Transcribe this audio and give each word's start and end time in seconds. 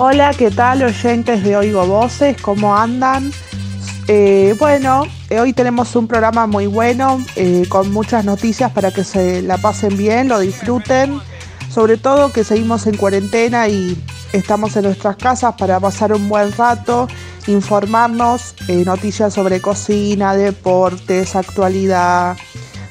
Hola, 0.00 0.30
¿qué 0.32 0.52
tal 0.52 0.84
oyentes 0.84 1.42
de 1.42 1.56
Oigo 1.56 1.84
Voces? 1.84 2.40
¿Cómo 2.40 2.76
andan? 2.76 3.32
Eh, 4.06 4.54
bueno, 4.56 5.02
eh, 5.28 5.40
hoy 5.40 5.52
tenemos 5.52 5.96
un 5.96 6.06
programa 6.06 6.46
muy 6.46 6.68
bueno, 6.68 7.18
eh, 7.34 7.64
con 7.68 7.90
muchas 7.90 8.24
noticias 8.24 8.70
para 8.70 8.92
que 8.92 9.02
se 9.02 9.42
la 9.42 9.58
pasen 9.58 9.96
bien, 9.96 10.28
lo 10.28 10.38
disfruten, 10.38 11.18
sobre 11.68 11.96
todo 11.96 12.32
que 12.32 12.44
seguimos 12.44 12.86
en 12.86 12.96
cuarentena 12.96 13.66
y 13.66 14.00
estamos 14.32 14.76
en 14.76 14.84
nuestras 14.84 15.16
casas 15.16 15.56
para 15.58 15.80
pasar 15.80 16.12
un 16.12 16.28
buen 16.28 16.52
rato, 16.52 17.08
informarnos, 17.48 18.54
noticias 18.68 19.34
sobre 19.34 19.60
cocina, 19.60 20.36
deportes, 20.36 21.34
actualidad, 21.34 22.36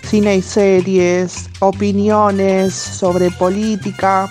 cine 0.03 0.35
y 0.35 0.41
series, 0.41 1.49
opiniones 1.61 2.73
sobre 2.73 3.31
política. 3.31 4.29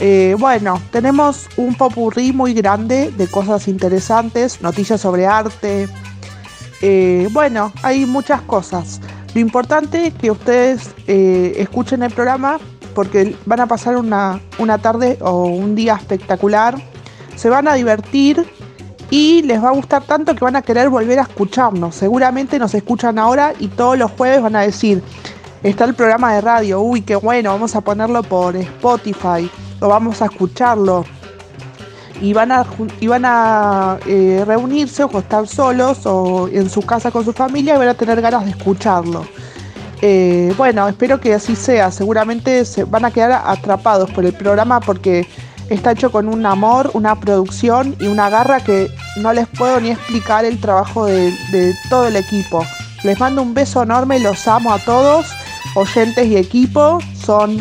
Eh, 0.00 0.34
bueno, 0.38 0.80
tenemos 0.90 1.48
un 1.56 1.74
popurrí 1.74 2.32
muy 2.32 2.52
grande 2.52 3.12
de 3.12 3.28
cosas 3.28 3.68
interesantes, 3.68 4.60
noticias 4.60 5.00
sobre 5.00 5.26
arte. 5.26 5.88
Eh, 6.82 7.28
bueno, 7.32 7.72
hay 7.82 8.04
muchas 8.04 8.42
cosas. 8.42 9.00
Lo 9.34 9.40
importante 9.40 10.08
es 10.08 10.14
que 10.14 10.30
ustedes 10.30 10.90
eh, 11.06 11.54
escuchen 11.58 12.02
el 12.02 12.12
programa 12.12 12.58
porque 12.94 13.36
van 13.46 13.60
a 13.60 13.66
pasar 13.66 13.96
una, 13.96 14.40
una 14.58 14.78
tarde 14.78 15.18
o 15.20 15.46
un 15.46 15.74
día 15.74 15.94
espectacular. 15.94 16.76
Se 17.36 17.48
van 17.48 17.68
a 17.68 17.74
divertir 17.74 18.44
y 19.10 19.42
les 19.42 19.62
va 19.62 19.68
a 19.68 19.72
gustar 19.72 20.02
tanto 20.02 20.34
que 20.34 20.44
van 20.44 20.56
a 20.56 20.62
querer 20.62 20.88
volver 20.88 21.18
a 21.20 21.22
escucharnos. 21.22 21.94
Seguramente 21.94 22.58
nos 22.58 22.74
escuchan 22.74 23.18
ahora 23.18 23.52
y 23.58 23.68
todos 23.68 23.96
los 23.96 24.10
jueves 24.12 24.42
van 24.42 24.56
a 24.56 24.62
decir, 24.62 25.02
está 25.62 25.84
el 25.84 25.94
programa 25.94 26.34
de 26.34 26.40
radio, 26.40 26.80
uy, 26.80 27.02
qué 27.02 27.16
bueno, 27.16 27.50
vamos 27.50 27.74
a 27.74 27.80
ponerlo 27.80 28.22
por 28.22 28.56
Spotify 28.56 29.50
o 29.84 29.88
vamos 29.88 30.22
a 30.22 30.26
escucharlo. 30.26 31.04
Y 32.20 32.32
van 32.32 32.52
a, 32.52 32.64
y 33.00 33.06
van 33.06 33.24
a 33.26 33.98
eh, 34.06 34.44
reunirse 34.46 35.04
o 35.04 35.18
estar 35.18 35.46
solos 35.46 36.06
o 36.06 36.48
en 36.48 36.70
su 36.70 36.80
casa 36.82 37.10
con 37.10 37.24
su 37.24 37.32
familia 37.32 37.74
y 37.74 37.78
van 37.78 37.88
a 37.88 37.94
tener 37.94 38.20
ganas 38.22 38.44
de 38.44 38.52
escucharlo. 38.52 39.26
Eh, 40.00 40.54
bueno, 40.56 40.88
espero 40.88 41.20
que 41.20 41.34
así 41.34 41.54
sea. 41.56 41.90
Seguramente 41.90 42.64
se 42.64 42.84
van 42.84 43.04
a 43.04 43.10
quedar 43.10 43.42
atrapados 43.44 44.10
por 44.10 44.24
el 44.24 44.32
programa 44.32 44.80
porque 44.80 45.26
está 45.68 45.92
hecho 45.92 46.10
con 46.10 46.28
un 46.28 46.46
amor, 46.46 46.90
una 46.94 47.18
producción 47.18 47.96
y 47.98 48.06
una 48.06 48.30
garra 48.30 48.60
que 48.60 48.90
no 49.18 49.32
les 49.32 49.46
puedo 49.48 49.80
ni 49.80 49.90
explicar 49.90 50.44
el 50.44 50.60
trabajo 50.60 51.06
de, 51.06 51.30
de 51.50 51.74
todo 51.90 52.06
el 52.06 52.16
equipo. 52.16 52.64
Les 53.02 53.18
mando 53.18 53.42
un 53.42 53.52
beso 53.52 53.82
enorme, 53.82 54.18
los 54.20 54.46
amo 54.48 54.72
a 54.72 54.78
todos, 54.78 55.26
oyentes 55.74 56.26
y 56.26 56.36
equipo. 56.36 57.00
Son 57.14 57.58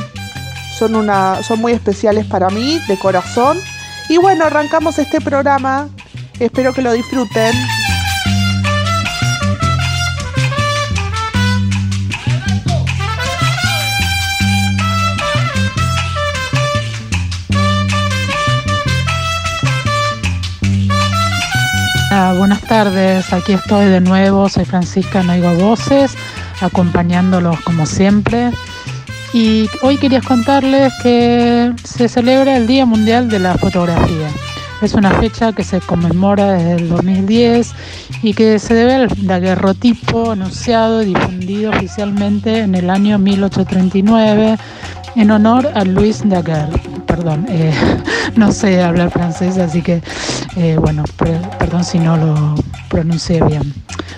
son, 0.77 0.95
una, 0.95 1.43
son 1.43 1.59
muy 1.59 1.71
especiales 1.71 2.25
para 2.25 2.49
mí, 2.49 2.79
de 2.87 2.97
corazón. 2.97 3.59
Y 4.09 4.17
bueno, 4.17 4.45
arrancamos 4.45 4.99
este 4.99 5.21
programa. 5.21 5.89
Espero 6.39 6.73
que 6.73 6.81
lo 6.81 6.91
disfruten. 6.91 7.53
Ah, 22.15 22.35
buenas 22.37 22.61
tardes, 22.61 23.33
aquí 23.33 23.53
estoy 23.53 23.85
de 23.85 23.99
nuevo, 23.99 24.47
soy 24.47 24.65
Francisca 24.65 25.23
Noigo 25.23 25.55
Voces, 25.55 26.15
acompañándolos 26.61 27.59
como 27.61 27.87
siempre. 27.87 28.51
Y 29.33 29.67
hoy 29.81 29.97
quería 29.97 30.21
contarles 30.21 30.93
que 31.01 31.73
se 31.83 32.07
celebra 32.07 32.55
el 32.55 32.67
Día 32.67 32.85
Mundial 32.85 33.29
de 33.29 33.39
la 33.39 33.57
Fotografía. 33.57 34.29
Es 34.83 34.95
una 34.95 35.11
fecha 35.11 35.53
que 35.53 35.63
se 35.63 35.79
conmemora 35.79 36.51
desde 36.51 36.73
el 36.73 36.89
2010 36.89 37.71
y 38.21 38.33
que 38.33 38.59
se 38.59 38.73
debe 38.73 38.95
al 38.95 39.07
daguerrotipo 39.25 40.31
anunciado 40.31 41.01
y 41.01 41.05
difundido 41.05 41.71
oficialmente 41.71 42.59
en 42.59 42.75
el 42.75 42.89
año 42.89 43.17
1839 43.17 44.57
en 45.15 45.31
honor 45.31 45.71
a 45.73 45.85
Louis 45.85 46.21
Daguerre. 46.27 46.81
Perdón, 47.07 47.45
eh, 47.47 47.73
no 48.35 48.51
sé 48.51 48.83
hablar 48.83 49.09
francés, 49.09 49.57
así 49.57 49.81
que, 49.81 50.01
eh, 50.57 50.75
bueno, 50.77 51.05
perdón 51.59 51.85
si 51.85 51.99
no 51.99 52.17
lo 52.17 52.55
pronuncié 52.89 53.41
bien. 53.45 53.73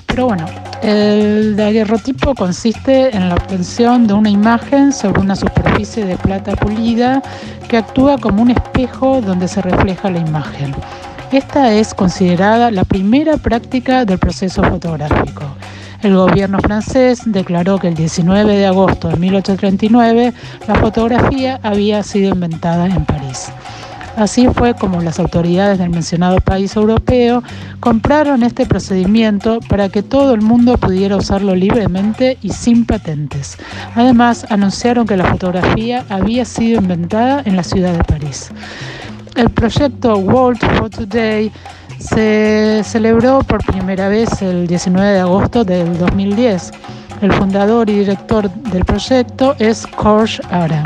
Pero 0.07 0.25
bueno, 0.25 0.47
el 0.81 1.55
daguerrotipo 1.55 2.33
consiste 2.33 3.15
en 3.15 3.29
la 3.29 3.35
obtención 3.35 4.07
de 4.07 4.13
una 4.15 4.31
imagen 4.31 4.91
sobre 4.91 5.21
una 5.21 5.35
superficie 5.35 5.64
de 5.75 6.17
plata 6.17 6.55
pulida 6.55 7.21
que 7.67 7.75
actúa 7.75 8.17
como 8.17 8.41
un 8.41 8.51
espejo 8.51 9.19
donde 9.19 9.47
se 9.49 9.61
refleja 9.61 10.09
la 10.09 10.19
imagen. 10.19 10.73
Esta 11.33 11.73
es 11.73 11.93
considerada 11.93 12.71
la 12.71 12.85
primera 12.85 13.35
práctica 13.35 14.05
del 14.05 14.17
proceso 14.17 14.63
fotográfico. 14.63 15.43
El 16.01 16.15
gobierno 16.15 16.59
francés 16.59 17.23
declaró 17.25 17.77
que 17.77 17.89
el 17.89 17.93
19 17.93 18.55
de 18.55 18.65
agosto 18.67 19.09
de 19.09 19.17
1839 19.17 20.33
la 20.65 20.75
fotografía 20.75 21.59
había 21.61 22.03
sido 22.03 22.33
inventada 22.33 22.85
en 22.85 23.03
París. 23.03 23.51
Así 24.15 24.47
fue 24.47 24.73
como 24.75 25.01
las 25.01 25.19
autoridades 25.19 25.77
del 25.77 25.89
mencionado 25.89 26.37
país 26.37 26.75
europeo 26.75 27.43
compraron 27.81 28.43
este 28.43 28.65
procedimiento 28.65 29.59
para 29.67 29.89
que 29.89 30.03
todo 30.03 30.33
el 30.33 30.41
mundo 30.41 30.77
pudiera 30.77 31.17
usarlo 31.17 31.53
libremente 31.53 32.37
y 32.41 32.51
sin 32.51 32.85
patentes. 32.85 33.57
Además, 33.93 34.45
anunciaron 34.49 35.05
que 35.05 35.17
la 35.17 35.25
fotografía 35.25 36.05
había 36.09 36.45
sido 36.45 36.79
inventada 36.79 37.41
en 37.45 37.57
la 37.57 37.63
ciudad 37.63 37.91
de 37.91 38.03
París. 38.05 38.51
El 39.35 39.49
proyecto 39.49 40.15
World 40.15 40.59
Photo 40.77 41.05
Day 41.05 41.51
se 41.99 42.83
celebró 42.85 43.39
por 43.39 43.65
primera 43.65 44.07
vez 44.07 44.41
el 44.41 44.65
19 44.65 45.11
de 45.11 45.19
agosto 45.19 45.65
del 45.65 45.97
2010. 45.97 46.71
El 47.21 47.33
fundador 47.33 47.89
y 47.89 47.99
director 47.99 48.49
del 48.49 48.85
proyecto 48.85 49.55
es 49.59 49.85
Korsh 49.87 50.39
Ara 50.51 50.83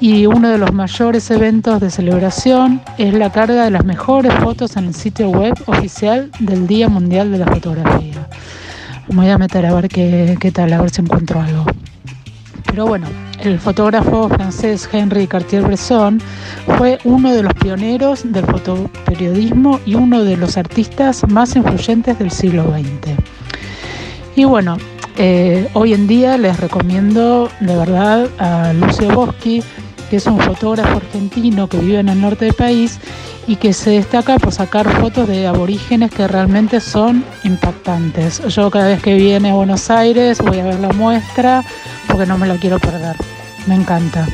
y 0.00 0.26
uno 0.26 0.48
de 0.48 0.58
los 0.58 0.72
mayores 0.72 1.30
eventos 1.30 1.80
de 1.80 1.90
celebración 1.90 2.80
es 2.98 3.14
la 3.14 3.30
carga 3.30 3.64
de 3.64 3.70
las 3.70 3.84
mejores 3.84 4.32
fotos 4.34 4.76
en 4.76 4.86
el 4.86 4.94
sitio 4.94 5.28
web 5.30 5.54
oficial 5.66 6.30
del 6.40 6.66
Día 6.66 6.88
Mundial 6.88 7.30
de 7.30 7.38
la 7.38 7.46
Fotografía. 7.46 8.28
Me 9.08 9.16
voy 9.16 9.28
a 9.28 9.38
meter 9.38 9.66
a 9.66 9.74
ver 9.74 9.88
qué, 9.88 10.50
tal, 10.52 10.72
a 10.72 10.80
ver 10.80 10.90
si 10.90 11.00
encuentro 11.00 11.40
algo. 11.40 11.66
Pero 12.66 12.86
bueno, 12.86 13.06
el 13.40 13.58
fotógrafo 13.58 14.28
francés 14.28 14.88
Henri 14.92 15.26
Cartier-Bresson 15.26 16.20
fue 16.76 16.98
uno 17.04 17.32
de 17.32 17.42
los 17.42 17.54
pioneros 17.54 18.22
del 18.32 18.44
fotoperiodismo 18.46 19.78
y 19.86 19.94
uno 19.94 20.24
de 20.24 20.36
los 20.36 20.56
artistas 20.56 21.22
más 21.28 21.54
influyentes 21.54 22.18
del 22.18 22.30
siglo 22.30 22.64
XX. 22.72 23.12
Y 24.36 24.44
bueno, 24.44 24.76
eh, 25.16 25.68
hoy 25.74 25.94
en 25.94 26.08
día 26.08 26.36
les 26.36 26.58
recomiendo 26.58 27.48
de 27.60 27.76
verdad 27.76 28.26
a 28.38 28.72
Lucio 28.72 29.08
Boschi, 29.14 29.62
es 30.16 30.26
un 30.26 30.38
fotógrafo 30.38 30.96
argentino 30.96 31.68
que 31.68 31.78
vive 31.78 31.98
en 31.98 32.08
el 32.08 32.20
norte 32.20 32.46
del 32.46 32.54
país 32.54 32.98
y 33.46 33.56
que 33.56 33.72
se 33.72 33.90
destaca 33.90 34.38
por 34.38 34.52
sacar 34.52 34.88
fotos 35.00 35.28
de 35.28 35.46
aborígenes 35.46 36.10
que 36.10 36.26
realmente 36.26 36.80
son 36.80 37.24
impactantes. 37.44 38.42
Yo 38.48 38.70
cada 38.70 38.88
vez 38.88 39.02
que 39.02 39.14
viene 39.14 39.50
a 39.50 39.54
Buenos 39.54 39.90
Aires 39.90 40.40
voy 40.40 40.60
a 40.60 40.64
ver 40.64 40.80
la 40.80 40.92
muestra 40.92 41.64
porque 42.08 42.26
no 42.26 42.38
me 42.38 42.46
la 42.46 42.56
quiero 42.56 42.78
perder. 42.78 43.16
Me 43.66 43.74
encanta. 43.74 44.26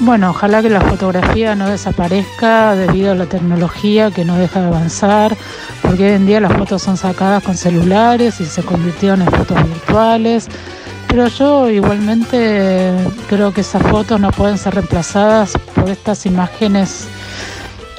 Bueno, 0.00 0.30
ojalá 0.30 0.60
que 0.60 0.70
la 0.70 0.80
fotografía 0.80 1.54
no 1.54 1.68
desaparezca 1.68 2.74
debido 2.74 3.12
a 3.12 3.14
la 3.14 3.26
tecnología 3.26 4.10
que 4.10 4.24
no 4.24 4.36
deja 4.36 4.60
de 4.60 4.66
avanzar, 4.66 5.36
porque 5.82 6.06
hoy 6.06 6.12
en 6.12 6.26
día 6.26 6.40
las 6.40 6.52
fotos 6.52 6.82
son 6.82 6.96
sacadas 6.96 7.44
con 7.44 7.56
celulares 7.56 8.40
y 8.40 8.44
se 8.44 8.62
convirtieron 8.62 9.22
en 9.22 9.30
fotos 9.30 9.56
virtuales. 9.62 10.48
Pero 11.14 11.28
yo 11.28 11.70
igualmente 11.70 12.92
creo 13.28 13.52
que 13.54 13.60
esas 13.60 13.80
fotos 13.84 14.20
no 14.20 14.32
pueden 14.32 14.58
ser 14.58 14.74
reemplazadas 14.74 15.56
por 15.72 15.88
estas 15.88 16.26
imágenes 16.26 17.06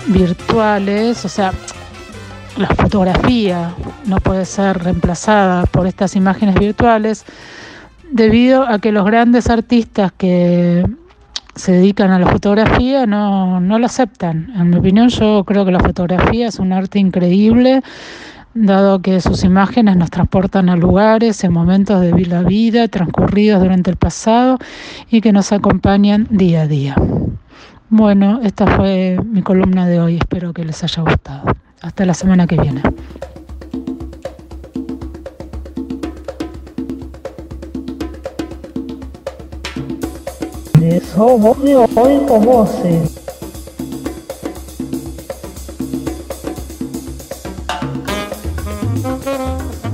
virtuales, 0.07 1.23
o 1.23 1.29
sea, 1.29 1.53
la 2.57 2.67
fotografía 2.67 3.73
no 4.05 4.17
puede 4.17 4.43
ser 4.43 4.83
reemplazada 4.83 5.65
por 5.65 5.87
estas 5.87 6.17
imágenes 6.17 6.55
virtuales 6.55 7.23
debido 8.11 8.67
a 8.67 8.79
que 8.79 8.91
los 8.91 9.05
grandes 9.05 9.49
artistas 9.49 10.11
que 10.11 10.85
se 11.55 11.71
dedican 11.71 12.11
a 12.11 12.19
la 12.19 12.27
fotografía 12.27 13.05
no, 13.05 13.61
no 13.61 13.79
lo 13.79 13.85
aceptan. 13.85 14.51
En 14.57 14.71
mi 14.71 14.75
opinión, 14.75 15.07
yo 15.07 15.45
creo 15.45 15.63
que 15.63 15.71
la 15.71 15.79
fotografía 15.79 16.49
es 16.49 16.59
un 16.59 16.73
arte 16.73 16.99
increíble, 16.99 17.81
dado 18.55 19.01
que 19.01 19.19
sus 19.19 19.43
imágenes 19.43 19.97
nos 19.97 20.09
transportan 20.09 20.69
a 20.69 20.75
lugares, 20.75 21.43
en 21.43 21.53
momentos 21.53 22.01
de 22.01 22.25
la 22.25 22.41
vida 22.41 22.87
transcurridos 22.87 23.61
durante 23.61 23.91
el 23.91 23.97
pasado 23.97 24.57
y 25.11 25.21
que 25.21 25.33
nos 25.33 25.51
acompañan 25.51 26.27
día 26.29 26.61
a 26.61 26.67
día. 26.67 26.95
Bueno, 27.89 28.39
esta 28.41 28.65
fue 28.65 29.19
mi 29.23 29.43
columna 29.43 29.85
de 29.87 29.99
hoy, 29.99 30.17
espero 30.17 30.53
que 30.53 30.63
les 30.63 30.83
haya 30.83 31.03
gustado. 31.03 31.43
Hasta 31.81 32.05
la 32.05 32.13
semana 32.13 32.47
que 32.47 32.57
viene. 32.57 32.81
Somos 41.15 41.57
oigo 41.95 42.39
voces. 42.39 43.14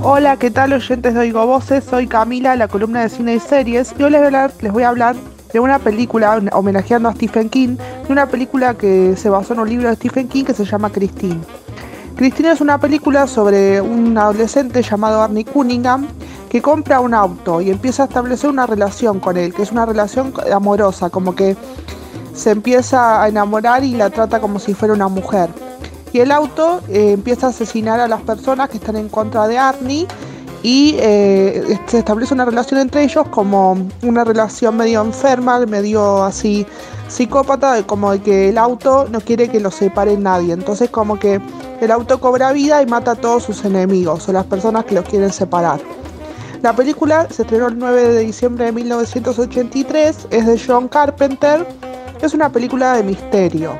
Hola, 0.03 0.37
¿qué 0.37 0.49
tal 0.49 0.73
oyentes 0.73 1.13
de 1.13 1.19
Oigo 1.19 1.45
Voces? 1.45 1.83
Soy 1.83 2.07
Camila, 2.07 2.55
la 2.55 2.67
columna 2.67 3.03
de 3.03 3.09
cine 3.09 3.35
y 3.35 3.39
series, 3.39 3.93
y 3.99 4.01
hoy 4.01 4.09
les 4.09 4.71
voy 4.73 4.81
a 4.81 4.89
hablar, 4.89 5.15
de 5.53 5.59
una 5.59 5.77
película 5.77 6.41
homenajeando 6.53 7.07
a 7.07 7.13
Stephen 7.13 7.49
King, 7.49 7.77
de 7.77 8.11
una 8.11 8.25
película 8.25 8.73
que 8.73 9.15
se 9.15 9.29
basó 9.29 9.53
en 9.53 9.59
un 9.59 9.69
libro 9.69 9.89
de 9.89 9.95
Stephen 9.95 10.27
King 10.27 10.43
que 10.43 10.55
se 10.55 10.65
llama 10.65 10.89
Christine. 10.89 11.39
Christine 12.15 12.49
es 12.49 12.61
una 12.61 12.79
película 12.79 13.27
sobre 13.27 13.79
un 13.79 14.17
adolescente 14.17 14.81
llamado 14.81 15.21
Arnie 15.21 15.45
Cunningham 15.45 16.07
que 16.49 16.63
compra 16.63 16.99
un 16.99 17.13
auto 17.13 17.61
y 17.61 17.69
empieza 17.69 18.03
a 18.03 18.05
establecer 18.07 18.49
una 18.49 18.65
relación 18.65 19.19
con 19.19 19.37
él, 19.37 19.53
que 19.53 19.61
es 19.61 19.71
una 19.71 19.85
relación 19.85 20.33
amorosa, 20.51 21.11
como 21.11 21.35
que 21.35 21.55
se 22.33 22.49
empieza 22.49 23.21
a 23.21 23.27
enamorar 23.27 23.83
y 23.83 23.93
la 23.93 24.09
trata 24.09 24.39
como 24.39 24.57
si 24.57 24.73
fuera 24.73 24.95
una 24.95 25.09
mujer. 25.09 25.51
Y 26.13 26.19
el 26.19 26.31
auto 26.31 26.81
eh, 26.89 27.11
empieza 27.13 27.47
a 27.47 27.49
asesinar 27.51 27.99
a 27.99 28.07
las 28.07 28.21
personas 28.21 28.69
que 28.69 28.77
están 28.77 28.97
en 28.97 29.09
contra 29.09 29.47
de 29.47 29.57
Arnie 29.57 30.07
y 30.63 30.95
eh, 30.99 31.79
se 31.87 31.99
establece 31.99 32.33
una 32.33 32.45
relación 32.45 32.79
entre 32.79 33.03
ellos 33.03 33.27
como 33.29 33.77
una 34.03 34.23
relación 34.23 34.77
medio 34.77 35.01
enferma, 35.01 35.59
medio 35.65 36.23
así 36.23 36.65
psicópata, 37.07 37.85
como 37.87 38.11
de 38.11 38.21
que 38.21 38.49
el 38.49 38.57
auto 38.57 39.07
no 39.09 39.21
quiere 39.21 39.49
que 39.49 39.59
lo 39.59 39.71
separe 39.71 40.17
nadie. 40.17 40.53
Entonces 40.53 40.89
como 40.89 41.17
que 41.17 41.41
el 41.79 41.91
auto 41.91 42.19
cobra 42.19 42.51
vida 42.51 42.81
y 42.81 42.85
mata 42.85 43.11
a 43.11 43.15
todos 43.15 43.43
sus 43.43 43.65
enemigos 43.65 44.27
o 44.29 44.33
las 44.33 44.45
personas 44.45 44.85
que 44.85 44.95
los 44.95 45.05
quieren 45.05 45.31
separar. 45.31 45.79
La 46.61 46.75
película 46.75 47.27
se 47.31 47.41
estrenó 47.41 47.69
el 47.69 47.79
9 47.79 48.09
de 48.09 48.19
diciembre 48.19 48.65
de 48.65 48.71
1983, 48.71 50.27
es 50.29 50.45
de 50.45 50.61
John 50.63 50.87
Carpenter, 50.87 51.65
es 52.21 52.35
una 52.35 52.51
película 52.51 52.93
de 52.93 53.03
misterio 53.03 53.71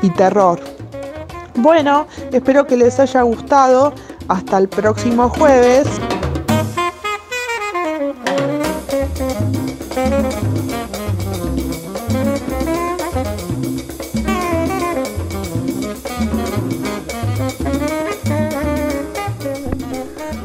y 0.00 0.08
terror. 0.10 0.58
Bueno, 1.56 2.06
espero 2.32 2.66
que 2.66 2.76
les 2.76 2.98
haya 2.98 3.22
gustado. 3.22 3.92
Hasta 4.28 4.58
el 4.58 4.68
próximo 4.68 5.28
jueves. 5.28 5.86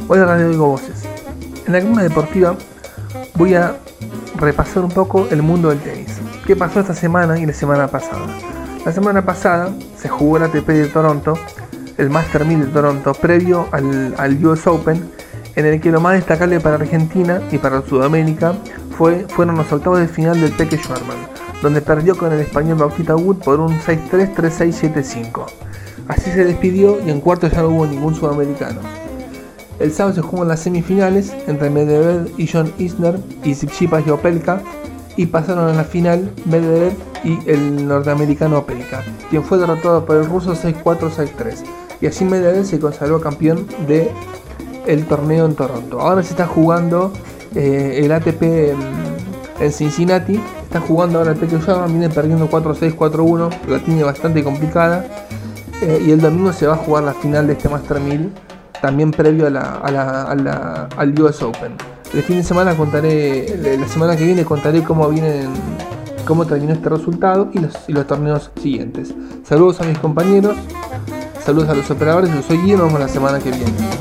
Hola 0.08 0.24
Radio 0.24 0.48
Digo 0.48 0.68
Voces. 0.68 1.04
En 1.66 1.72
la 1.72 1.80
columna 1.80 2.02
deportiva 2.02 2.56
voy 3.34 3.54
a 3.54 3.76
repasar 4.36 4.84
un 4.84 4.90
poco 4.90 5.28
el 5.30 5.42
mundo 5.42 5.68
del 5.68 5.80
tenis. 5.80 6.18
¿Qué 6.46 6.56
pasó 6.56 6.80
esta 6.80 6.94
semana 6.94 7.38
y 7.38 7.46
la 7.46 7.52
semana 7.52 7.88
pasada? 7.88 8.26
La 8.84 8.92
semana 8.92 9.24
pasada 9.24 9.70
se 9.96 10.08
jugó 10.08 10.36
el 10.36 10.44
ATP 10.44 10.68
de 10.68 10.86
Toronto, 10.86 11.34
el 11.96 12.10
Master 12.10 12.44
1000 12.44 12.60
de 12.60 12.66
Toronto, 12.66 13.12
previo 13.12 13.68
al, 13.72 14.46
US 14.46 14.66
Open, 14.66 15.10
en 15.56 15.66
el 15.66 15.80
que 15.80 15.90
lo 15.90 16.00
más 16.00 16.14
destacable 16.14 16.60
para 16.60 16.76
Argentina 16.76 17.42
y 17.50 17.58
para 17.58 17.82
Sudamérica 17.82 18.54
fue, 18.96 19.26
fueron 19.28 19.56
los 19.56 19.70
octavos 19.72 19.98
de 19.98 20.08
final 20.08 20.40
del 20.40 20.52
Peque 20.52 20.78
Schwarman, 20.78 21.18
donde 21.60 21.82
perdió 21.82 22.16
con 22.16 22.32
el 22.32 22.40
español 22.40 22.78
Bautista 22.78 23.16
Wood 23.16 23.38
por 23.38 23.60
un 23.60 23.78
6-3, 23.80 24.34
3-6, 24.34 24.94
7-5. 24.94 25.46
Así 26.06 26.30
se 26.30 26.44
despidió 26.44 27.04
y 27.04 27.10
en 27.10 27.20
cuartos 27.20 27.52
ya 27.52 27.62
no 27.62 27.68
hubo 27.68 27.86
ningún 27.86 28.14
sudamericano. 28.14 28.80
El 29.78 29.92
sábado 29.92 30.14
se 30.16 30.22
jugaron 30.22 30.48
las 30.48 30.60
semifinales 30.60 31.32
entre 31.46 31.70
Medvedev 31.70 32.32
y 32.38 32.48
John 32.48 32.72
Isner 32.78 33.20
y 33.44 33.54
Tsitsipas 33.54 34.06
y 34.06 34.10
Opelka 34.10 34.62
y 35.18 35.26
pasaron 35.26 35.68
a 35.68 35.72
la 35.74 35.82
final 35.84 36.32
Medvedev 36.46 36.92
y 37.24 37.38
el 37.50 37.86
norteamericano 37.86 38.58
Opelka, 38.58 39.02
quien 39.28 39.42
fue 39.42 39.58
derrotado 39.58 40.06
por 40.06 40.16
el 40.16 40.24
ruso 40.24 40.54
6-4, 40.54 41.10
6-3. 41.10 41.64
Y 42.00 42.06
así 42.06 42.24
Medvedev 42.24 42.64
se 42.64 42.78
consagró 42.78 43.20
campeón 43.20 43.66
de 43.88 44.10
torneo 45.08 45.44
en 45.44 45.56
Toronto. 45.56 46.00
Ahora 46.00 46.22
se 46.22 46.30
está 46.30 46.46
jugando 46.46 47.12
eh, 47.54 48.00
el 48.04 48.12
ATP 48.12 48.42
en, 48.42 48.76
en, 49.60 49.72
Cincinnati. 49.72 50.40
Está 50.62 50.80
jugando 50.80 51.18
ahora 51.18 51.32
el 51.32 51.36
Peque 51.36 51.58
Schwarman, 51.58 51.90
viene 51.90 52.08
perdiendo 52.08 52.48
4-6, 52.48 52.94
4-1, 52.94 53.50
la 53.66 53.78
tiene 53.80 54.04
bastante 54.04 54.44
complicada. 54.44 55.04
Eh, 55.82 56.04
y 56.06 56.12
el 56.12 56.20
domingo 56.20 56.52
se 56.52 56.68
va 56.68 56.74
a 56.74 56.76
jugar 56.76 57.02
la 57.02 57.14
final 57.14 57.48
de 57.48 57.54
este 57.54 57.68
Master 57.68 58.00
1000 58.00 58.30
también 58.80 59.10
previo 59.10 59.46
a 59.46 59.50
la, 59.50 60.86
al 60.96 61.20
US 61.20 61.42
Open. 61.42 61.97
El 62.14 62.22
fin 62.22 62.38
de 62.38 62.42
semana 62.42 62.74
contaré, 62.74 63.76
la 63.78 63.86
semana 63.86 64.16
que 64.16 64.24
viene 64.24 64.44
contaré 64.44 64.82
cómo 64.82 65.08
vienen, 65.08 65.48
cómo 66.26 66.46
terminó 66.46 66.72
este 66.72 66.88
resultado 66.88 67.50
y 67.52 67.58
los, 67.58 67.74
y 67.86 67.92
los 67.92 68.06
torneos 68.06 68.50
siguientes. 68.60 69.14
Saludos 69.44 69.80
a 69.82 69.84
mis 69.84 69.98
compañeros, 69.98 70.56
saludos 71.44 71.68
a 71.68 71.74
los 71.74 71.90
operadores, 71.90 72.32
yo 72.32 72.42
soy 72.42 72.58
Guido, 72.58 72.78
nos 72.78 72.86
vemos 72.86 73.00
la 73.00 73.08
semana 73.08 73.38
que 73.38 73.50
viene. 73.50 73.97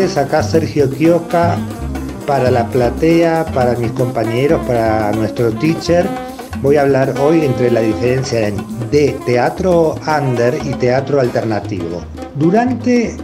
Acá 0.00 0.42
Sergio 0.42 0.88
Kioska 0.90 1.58
para 2.26 2.50
la 2.50 2.66
platea, 2.68 3.44
para 3.52 3.74
mis 3.74 3.90
compañeros, 3.92 4.60
para 4.66 5.12
nuestro 5.12 5.50
teacher. 5.52 6.08
Voy 6.62 6.76
a 6.76 6.82
hablar 6.82 7.14
hoy 7.20 7.44
entre 7.44 7.70
la 7.70 7.80
diferencia 7.80 8.50
de 8.90 9.14
teatro 9.26 9.96
under 10.06 10.54
y 10.64 10.72
teatro 10.74 11.20
alternativo. 11.20 12.02
Durante 12.36 13.14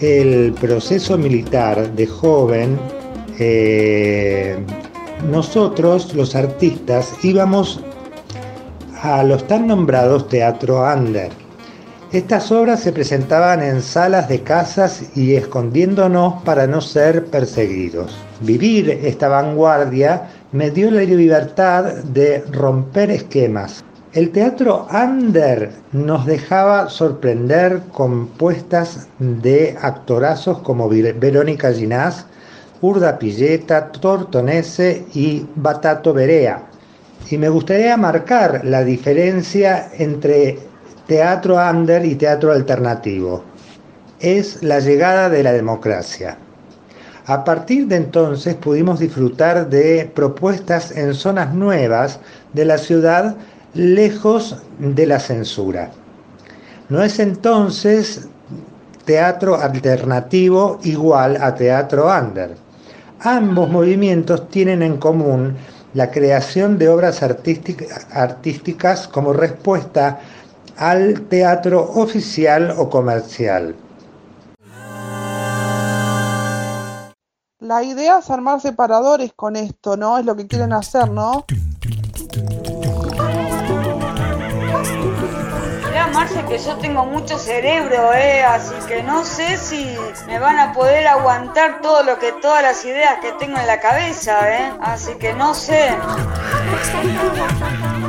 el 0.00 0.52
proceso 0.60 1.16
militar 1.16 1.90
de 1.94 2.06
joven, 2.06 2.78
eh, 3.38 4.58
nosotros 5.30 6.14
los 6.14 6.36
artistas 6.36 7.14
íbamos 7.22 7.80
a 9.02 9.22
los 9.22 9.46
tan 9.46 9.66
nombrados 9.68 10.28
teatro 10.28 10.82
under 10.82 11.45
estas 12.12 12.52
obras 12.52 12.80
se 12.80 12.92
presentaban 12.92 13.62
en 13.62 13.82
salas 13.82 14.28
de 14.28 14.42
casas 14.42 15.02
y 15.16 15.34
escondiéndonos 15.34 16.42
para 16.44 16.66
no 16.66 16.80
ser 16.80 17.26
perseguidos. 17.26 18.16
Vivir 18.40 18.90
esta 18.90 19.28
vanguardia 19.28 20.28
me 20.52 20.70
dio 20.70 20.90
la 20.90 21.02
libertad 21.02 21.84
de 22.04 22.44
romper 22.52 23.10
esquemas. 23.10 23.84
El 24.12 24.30
teatro 24.30 24.86
under 24.90 25.72
nos 25.92 26.26
dejaba 26.26 26.88
sorprender 26.88 27.82
con 27.92 28.28
puestas 28.28 29.08
de 29.18 29.76
actorazos 29.82 30.60
como 30.60 30.88
Verónica 30.88 31.72
Ginás, 31.72 32.24
Urda 32.80 33.18
Pilleta, 33.18 33.90
Tortonese 33.90 35.04
y 35.12 35.44
Batato 35.56 36.14
Berea. 36.14 36.62
Y 37.28 37.36
me 37.36 37.48
gustaría 37.48 37.96
marcar 37.96 38.64
la 38.64 38.84
diferencia 38.84 39.90
entre 39.98 40.60
teatro 41.06 41.56
under 41.56 42.04
y 42.04 42.14
teatro 42.16 42.52
alternativo. 42.52 43.44
Es 44.18 44.62
la 44.62 44.80
llegada 44.80 45.28
de 45.28 45.42
la 45.42 45.52
democracia. 45.52 46.38
A 47.26 47.44
partir 47.44 47.86
de 47.86 47.96
entonces 47.96 48.54
pudimos 48.54 49.00
disfrutar 49.00 49.68
de 49.68 50.10
propuestas 50.14 50.96
en 50.96 51.14
zonas 51.14 51.52
nuevas 51.54 52.20
de 52.52 52.64
la 52.64 52.78
ciudad 52.78 53.36
lejos 53.74 54.62
de 54.78 55.06
la 55.06 55.18
censura. 55.18 55.90
No 56.88 57.02
es 57.02 57.18
entonces 57.18 58.28
teatro 59.04 59.56
alternativo 59.56 60.78
igual 60.82 61.36
a 61.40 61.54
teatro 61.54 62.08
under. 62.08 62.56
Ambos 63.20 63.70
movimientos 63.70 64.48
tienen 64.48 64.82
en 64.82 64.96
común 64.98 65.56
la 65.94 66.10
creación 66.10 66.78
de 66.78 66.88
obras 66.88 67.22
artísticas 67.22 69.08
como 69.08 69.32
respuesta 69.32 70.20
al 70.76 71.22
teatro 71.22 71.82
oficial 71.82 72.74
o 72.76 72.88
comercial. 72.88 73.74
la 77.66 77.82
idea 77.82 78.18
es 78.18 78.30
armar 78.30 78.60
separadores 78.60 79.32
con 79.34 79.56
esto, 79.56 79.96
¿no? 79.96 80.18
Es 80.18 80.24
lo 80.24 80.36
que 80.36 80.46
quieren 80.46 80.72
hacer, 80.72 81.10
¿no? 81.10 81.46
Mirá, 85.84 86.06
Marce, 86.12 86.44
que 86.48 86.58
yo 86.58 86.76
tengo 86.76 87.04
mucho 87.06 87.38
cerebro, 87.38 88.12
¿eh? 88.14 88.44
Así 88.44 88.74
que 88.86 89.02
no 89.02 89.24
sé 89.24 89.56
si 89.56 89.96
me 90.26 90.38
van 90.38 90.58
a 90.58 90.72
poder 90.72 91.08
aguantar 91.08 91.80
todo 91.80 92.04
lo 92.04 92.18
que, 92.18 92.32
todas 92.40 92.62
las 92.62 92.84
ideas 92.84 93.18
que 93.20 93.32
tengo 93.32 93.58
en 93.58 93.66
la 93.66 93.80
cabeza, 93.80 94.38
¿eh? 94.48 94.72
Así 94.80 95.14
que 95.14 95.32
no 95.32 95.52
sé. 95.52 95.90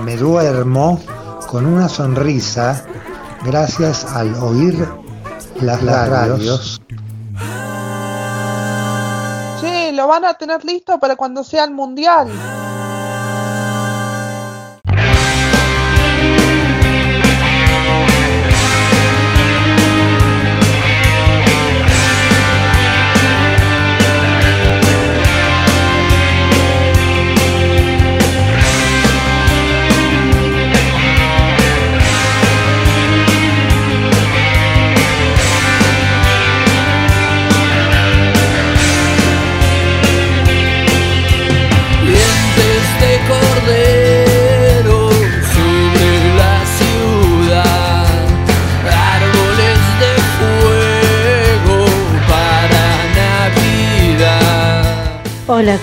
Me 0.03 0.15
duermo 0.17 0.99
con 1.47 1.65
una 1.65 1.87
sonrisa 1.87 2.83
gracias 3.43 4.05
al 4.05 4.35
oír 4.35 4.87
las, 5.61 5.81
las 5.81 6.09
radios. 6.09 6.81
Che, 9.61 9.91
lo 9.93 10.07
van 10.07 10.25
a 10.25 10.33
tener 10.33 10.63
listo 10.65 10.99
para 10.99 11.15
cuando 11.15 11.43
sea 11.43 11.63
el 11.63 11.71
mundial. 11.71 12.27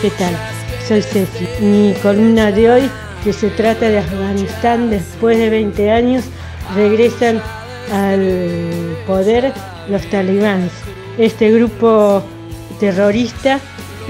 ¿Qué 0.04 0.10
tal? 0.18 0.36
Soy 0.86 1.00
Ceci. 1.00 1.48
Mi 1.60 1.94
columna 2.02 2.52
de 2.52 2.70
hoy, 2.70 2.90
que 3.24 3.32
se 3.32 3.48
trata 3.48 3.88
de 3.88 4.00
Afganistán 4.00 4.90
después 4.90 5.38
de 5.38 5.48
20 5.48 5.90
años, 5.90 6.24
regresan 6.76 7.40
al 7.90 8.98
poder 9.06 9.50
los 9.88 10.02
talibans. 10.10 10.70
Este 11.16 11.50
grupo 11.50 12.22
terrorista 12.80 13.60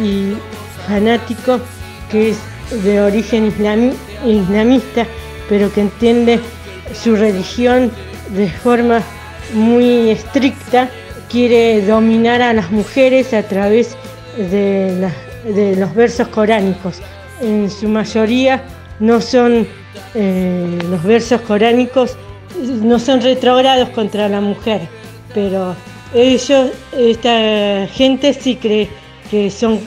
y 0.03 0.33
fanático 0.89 1.61
que 2.11 2.31
es 2.31 2.39
de 2.83 3.01
origen 3.01 3.53
islami- 3.53 3.95
islamista, 4.27 5.07
pero 5.49 5.73
que 5.73 5.83
entiende 5.83 6.41
su 6.93 7.15
religión 7.15 7.93
de 8.31 8.51
forma 8.51 9.01
muy 9.53 10.11
estricta, 10.11 10.89
quiere 11.31 11.87
dominar 11.87 12.43
a 12.43 12.53
las 12.53 12.73
mujeres 12.73 13.33
a 13.33 13.45
través 13.45 13.97
de, 14.37 14.97
la- 14.99 15.24
de 15.45 15.77
los 15.77 15.95
versos 15.95 16.29
coránicos. 16.29 17.01
En 17.41 17.71
su 17.71 17.89
mayoría 17.89 18.63
no 19.01 19.21
son 19.21 19.67
eh, 20.15 20.79
los 20.89 21.03
versos 21.03 21.41
coránicos, 21.43 22.17
no 22.61 22.99
son 22.99 23.21
retrógrados 23.21 23.89
contra 23.91 24.29
la 24.29 24.41
mujer, 24.41 24.83
pero 25.35 25.75
ellos, 26.15 26.71
esta 26.97 27.87
gente 27.89 28.33
sí 28.33 28.57
cree 28.57 28.89
que 29.31 29.51
son 29.51 29.81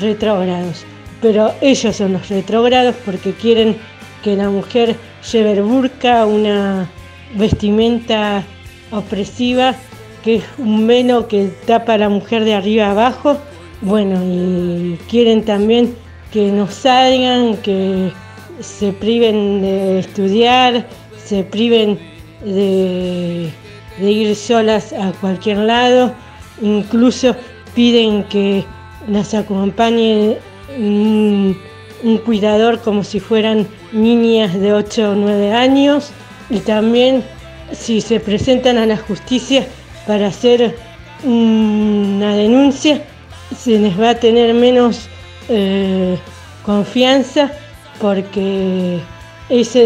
retrógrados, 0.00 0.84
pero 1.20 1.52
ellos 1.60 1.96
son 1.96 2.14
los 2.14 2.28
retrógrados 2.28 2.94
porque 3.04 3.32
quieren 3.32 3.76
que 4.22 4.36
la 4.36 4.48
mujer 4.48 4.96
lleve 5.32 5.52
el 5.52 5.62
burka, 5.62 6.26
una 6.26 6.88
vestimenta 7.34 8.44
opresiva, 8.90 9.74
que 10.22 10.36
es 10.36 10.44
un 10.58 10.86
velo 10.86 11.26
que 11.26 11.50
tapa 11.66 11.94
a 11.94 11.98
la 11.98 12.08
mujer 12.08 12.44
de 12.44 12.54
arriba 12.54 12.90
abajo. 12.90 13.38
Bueno, 13.82 14.22
y 14.24 14.96
quieren 15.10 15.44
también 15.44 15.96
que 16.32 16.52
no 16.52 16.70
salgan, 16.70 17.56
que 17.56 18.12
se 18.60 18.92
priven 18.92 19.60
de 19.60 19.98
estudiar, 19.98 20.86
se 21.18 21.42
priven 21.42 21.98
de, 22.44 23.50
ir 24.00 24.36
solas 24.36 24.92
a 24.92 25.10
cualquier 25.20 25.58
lado, 25.58 26.14
incluso 26.60 27.34
piden 27.74 28.22
que 28.28 28.64
las 29.08 29.34
acompañe 29.34 30.36
un, 30.78 31.58
un 32.04 32.18
cuidador 32.18 32.82
como 32.82 33.02
si 33.02 33.18
fueran 33.18 33.66
niñas 33.92 34.54
de 34.54 34.74
8 34.74 35.10
o 35.10 35.14
9 35.16 35.52
años. 35.54 36.12
Y 36.50 36.60
también 36.60 37.24
si 37.72 38.00
se 38.00 38.20
presentan 38.20 38.78
a 38.78 38.86
la 38.86 38.96
justicia 38.96 39.66
para 40.06 40.28
hacer 40.28 40.76
una 41.24 42.36
denuncia 42.36 43.02
se 43.54 43.78
les 43.78 43.98
va 43.98 44.10
a 44.10 44.14
tener 44.14 44.54
menos 44.54 45.08
eh, 45.48 46.18
confianza 46.64 47.50
porque 48.00 48.98
es, 49.48 49.76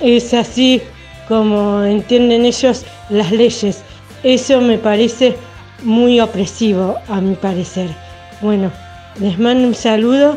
es 0.00 0.34
así 0.34 0.82
como 1.28 1.82
entienden 1.84 2.44
ellos 2.44 2.84
las 3.08 3.30
leyes. 3.32 3.82
Eso 4.22 4.60
me 4.60 4.78
parece 4.78 5.36
muy 5.82 6.20
opresivo 6.20 6.96
a 7.08 7.20
mi 7.20 7.34
parecer. 7.34 7.88
Bueno, 8.42 8.70
les 9.20 9.38
mando 9.38 9.68
un 9.68 9.74
saludo 9.74 10.36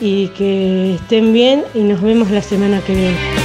y 0.00 0.28
que 0.28 0.94
estén 0.94 1.32
bien 1.32 1.64
y 1.74 1.80
nos 1.80 2.00
vemos 2.02 2.30
la 2.30 2.42
semana 2.42 2.80
que 2.80 2.94
viene. 2.94 3.43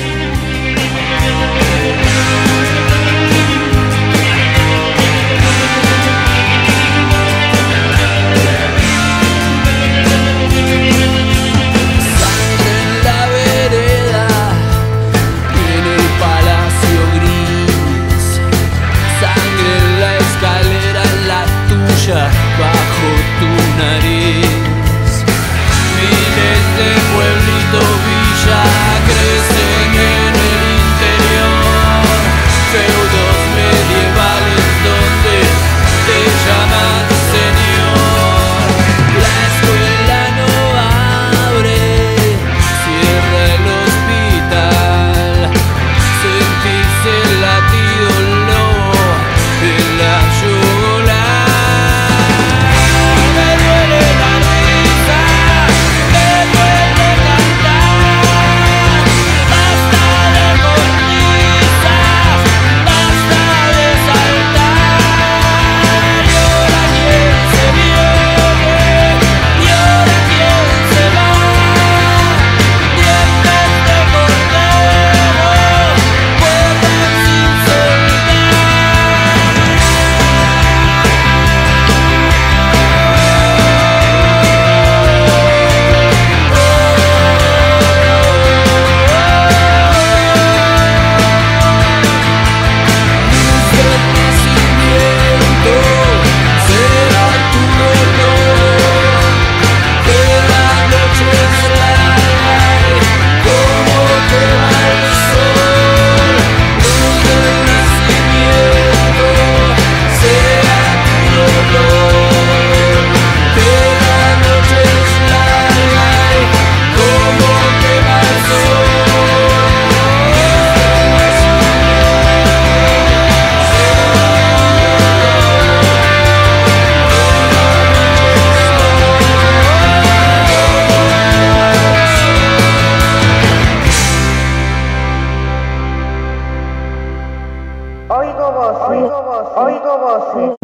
Oigo 138.99 140.57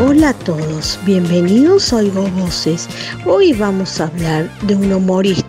Hola 0.00 0.30
a 0.30 0.34
todos, 0.44 0.98
bienvenidos 1.06 1.92
a 1.92 1.96
Oigo 1.96 2.22
Voces. 2.36 2.88
Hoy 3.24 3.52
vamos 3.52 4.00
a 4.00 4.06
hablar 4.08 4.50
de 4.62 4.74
un 4.74 4.92
humorista 4.92 5.41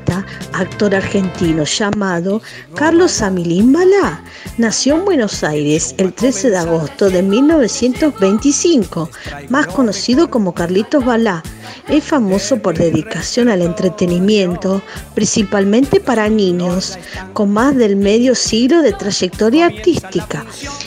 actor 0.54 0.94
argentino 0.96 1.64
llamado 1.64 2.42
Carlos 2.76 3.22
Amilín 3.22 3.72
Balá. 3.74 4.24
Nació 4.58 4.96
en 4.96 5.06
Buenos 5.06 5.44
Aires 5.44 5.96
el 5.98 6.14
13 6.14 6.50
de 6.52 6.58
agosto 6.58 7.10
de 7.10 7.24
1925, 7.24 9.10
más 9.50 9.68
conocido 9.68 10.30
como 10.30 10.54
Carlitos 10.54 11.04
Balá. 11.06 11.42
Es 11.88 12.04
famoso 12.04 12.58
por 12.62 12.78
dedicación 12.78 13.50
al 13.50 13.62
entretenimiento, 13.62 14.82
principalmente 15.16 16.00
para 16.00 16.30
niños, 16.30 16.98
con 17.34 17.52
más 17.52 17.76
del 17.76 17.96
medio 17.96 18.36
siglo 18.36 18.82
de 18.82 18.94
trayectoria 18.94 19.66
artística. 19.68 20.46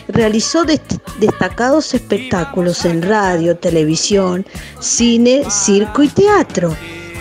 Realizó 0.09 0.65
dest- 0.65 1.01
destacados 1.21 1.93
espectáculos 1.93 2.85
en 2.85 3.03
radio, 3.03 3.57
televisión, 3.57 4.47
cine, 4.81 5.43
circo 5.51 6.03
y 6.03 6.09
teatro. 6.09 6.75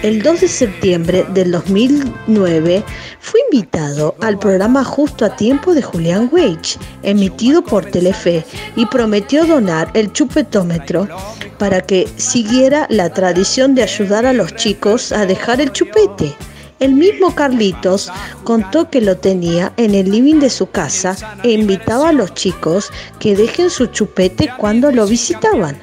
El 0.05 0.21
2 0.21 0.41
de 0.41 0.47
septiembre 0.47 1.25
del 1.33 1.49
2009 1.49 2.83
fue 3.19 3.39
invitado 3.49 4.13
al 4.21 4.37
programa 4.37 4.83
Justo 4.83 5.25
a 5.25 5.35
Tiempo 5.35 5.73
de 5.73 5.81
Julián 5.81 6.29
Weich, 6.31 6.77
emitido 7.01 7.63
por 7.63 7.85
Telefe, 7.85 8.45
y 8.75 8.85
prometió 8.85 9.47
donar 9.47 9.89
el 9.95 10.13
chupetómetro 10.13 11.07
para 11.57 11.81
que 11.81 12.07
siguiera 12.17 12.85
la 12.91 13.09
tradición 13.09 13.73
de 13.73 13.81
ayudar 13.81 14.27
a 14.27 14.33
los 14.33 14.55
chicos 14.55 15.11
a 15.11 15.25
dejar 15.25 15.59
el 15.59 15.71
chupete. 15.71 16.35
El 16.79 16.93
mismo 16.93 17.33
Carlitos 17.33 18.11
contó 18.43 18.91
que 18.91 19.01
lo 19.01 19.17
tenía 19.17 19.73
en 19.77 19.95
el 19.95 20.11
living 20.11 20.39
de 20.39 20.51
su 20.51 20.69
casa 20.69 21.15
e 21.41 21.49
invitaba 21.49 22.09
a 22.09 22.13
los 22.13 22.31
chicos 22.35 22.91
que 23.17 23.35
dejen 23.35 23.71
su 23.71 23.87
chupete 23.87 24.51
cuando 24.59 24.91
lo 24.91 25.07
visitaban. 25.07 25.75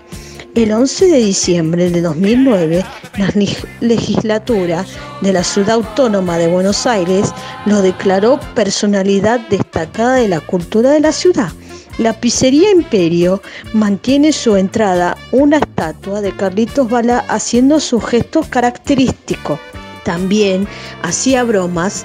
El 0.55 0.71
11 0.71 1.07
de 1.07 1.17
diciembre 1.19 1.91
de 1.91 2.03
2009, 2.03 2.85
la 3.17 3.29
leg- 3.29 3.67
legislatura 3.81 4.85
de 5.23 5.33
la 5.33 5.45
Ciudad 5.45 5.77
Autónoma 5.77 6.37
de 6.37 6.49
Buenos 6.49 6.87
Aires 6.87 7.33
lo 7.65 7.81
declaró 7.81 8.39
personalidad 8.55 9.41
destacada 9.49 10.17
de 10.17 10.29
la 10.29 10.41
cultura 10.41 10.91
de 10.91 11.01
la 11.01 11.13
ciudad. 11.13 11.49
La 11.97 12.13
pizzería 12.13 12.71
Imperio 12.71 13.41
mantiene 13.73 14.33
su 14.33 14.57
entrada 14.57 15.17
una 15.31 15.57
estatua 15.57 16.21
de 16.21 16.37
Carlitos 16.37 16.89
Balá 16.91 17.25
haciendo 17.29 17.81
sus 17.81 18.05
gestos 18.05 18.47
característicos. 18.49 19.59
También 20.05 20.69
hacía 21.03 21.45
bromas 21.45 22.05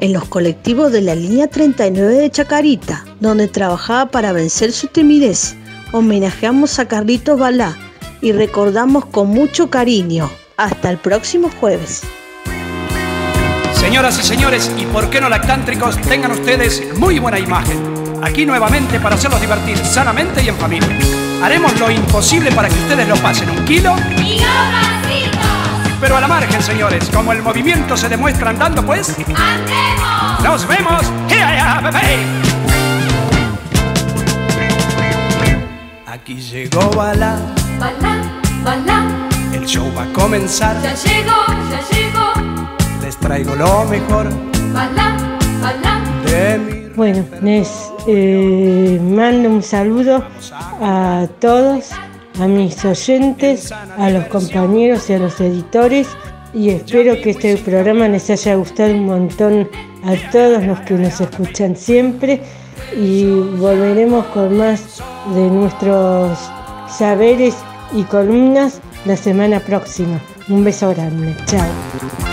en 0.00 0.14
los 0.14 0.24
colectivos 0.26 0.92
de 0.92 1.02
la 1.02 1.14
línea 1.14 1.46
39 1.46 2.14
de 2.14 2.30
Chacarita, 2.30 3.04
donde 3.20 3.48
trabajaba 3.48 4.10
para 4.10 4.32
vencer 4.32 4.72
su 4.72 4.86
timidez. 4.86 5.56
Homenajeamos 5.92 6.78
a 6.78 6.88
Carlitos 6.88 7.38
Balá 7.38 7.76
y 8.22 8.32
recordamos 8.32 9.04
con 9.04 9.28
mucho 9.28 9.68
cariño. 9.68 10.30
Hasta 10.56 10.90
el 10.90 10.96
próximo 10.96 11.50
jueves. 11.60 12.02
Señoras 13.74 14.18
y 14.18 14.22
señores, 14.22 14.70
y 14.78 14.86
por 14.86 15.10
qué 15.10 15.20
no 15.20 15.28
lactántricos, 15.28 15.98
tengan 16.00 16.30
ustedes 16.30 16.96
muy 16.96 17.18
buena 17.18 17.38
imagen. 17.38 17.78
Aquí 18.22 18.46
nuevamente 18.46 19.00
para 19.00 19.16
hacerlos 19.16 19.40
divertir 19.40 19.76
sanamente 19.76 20.42
y 20.42 20.48
en 20.48 20.56
familia. 20.56 20.88
Haremos 21.42 21.78
lo 21.78 21.90
imposible 21.90 22.52
para 22.52 22.68
que 22.68 22.74
ustedes 22.76 23.06
lo 23.06 23.16
pasen 23.16 23.50
un 23.50 23.64
kilo. 23.66 23.94
Pero 26.00 26.16
a 26.16 26.20
la 26.20 26.28
margen, 26.28 26.62
señores, 26.62 27.10
como 27.12 27.32
el 27.32 27.42
movimiento 27.42 27.96
se 27.96 28.08
demuestra 28.08 28.50
andando, 28.50 28.84
pues. 28.84 29.14
¡Andemos! 29.18 30.42
¡Nos 30.42 30.66
vemos! 30.66 31.02
¡Ea, 31.28 31.80
Aquí 36.12 36.34
llegó 36.34 36.90
Bala, 36.90 37.38
Balá, 37.80 38.20
balá, 38.62 39.28
el 39.54 39.64
show 39.64 39.90
va 39.96 40.02
a 40.02 40.12
comenzar. 40.12 40.76
ya 40.82 40.92
llegó, 40.92 41.32
ya 41.70 41.80
llegó. 41.90 43.00
Les 43.02 43.16
traigo 43.16 43.54
lo 43.54 43.86
mejor 43.86 44.28
Balá, 44.74 45.38
balá. 45.62 46.02
de 46.26 46.58
mi 46.58 46.94
Bueno, 46.96 47.24
les 47.40 47.90
eh, 48.06 49.00
mando 49.02 49.48
un 49.48 49.62
saludo 49.62 50.22
a 50.82 51.26
todos, 51.40 51.92
a 52.38 52.46
mis 52.46 52.84
oyentes, 52.84 53.72
a 53.72 54.10
los 54.10 54.26
compañeros 54.26 55.08
y 55.08 55.14
a 55.14 55.18
los 55.18 55.40
editores 55.40 56.08
y 56.52 56.68
espero 56.68 57.18
que 57.22 57.30
este 57.30 57.56
programa 57.56 58.06
les 58.08 58.28
haya 58.28 58.56
gustado 58.56 58.92
un 58.92 59.06
montón 59.06 59.66
a 60.04 60.30
todos 60.30 60.62
los 60.62 60.78
que 60.80 60.92
nos 60.92 61.18
escuchan 61.22 61.74
siempre 61.74 62.42
y 62.96 63.24
volveremos 63.24 64.26
con 64.26 64.56
más 64.56 65.02
de 65.34 65.50
nuestros 65.50 66.38
saberes 66.88 67.54
y 67.92 68.04
columnas 68.04 68.80
la 69.04 69.16
semana 69.16 69.60
próxima. 69.60 70.20
Un 70.48 70.64
beso 70.64 70.90
grande, 70.90 71.36
chao. 71.46 72.31